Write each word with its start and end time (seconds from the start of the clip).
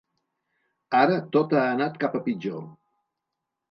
Ara 1.01 1.21
tot 1.37 1.55
ha 1.59 1.69
anat 1.77 2.03
cap 2.05 2.19
a 2.23 2.27
pitjor. 2.29 2.69